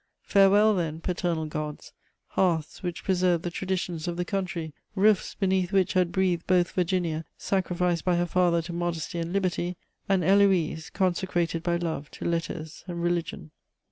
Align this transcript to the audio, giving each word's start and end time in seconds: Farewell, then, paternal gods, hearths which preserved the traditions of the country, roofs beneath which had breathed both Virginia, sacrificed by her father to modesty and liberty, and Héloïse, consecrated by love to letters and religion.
Farewell, 0.23 0.73
then, 0.73 0.99
paternal 0.99 1.45
gods, 1.45 1.93
hearths 2.29 2.81
which 2.81 3.03
preserved 3.03 3.43
the 3.43 3.51
traditions 3.51 4.07
of 4.07 4.17
the 4.17 4.25
country, 4.25 4.73
roofs 4.95 5.35
beneath 5.35 5.71
which 5.71 5.93
had 5.93 6.11
breathed 6.11 6.47
both 6.47 6.71
Virginia, 6.71 7.23
sacrificed 7.37 8.03
by 8.03 8.15
her 8.15 8.25
father 8.25 8.63
to 8.63 8.73
modesty 8.73 9.19
and 9.19 9.31
liberty, 9.31 9.77
and 10.09 10.23
Héloïse, 10.23 10.91
consecrated 10.91 11.61
by 11.61 11.75
love 11.75 12.09
to 12.17 12.25
letters 12.25 12.83
and 12.87 13.03
religion. 13.03 13.51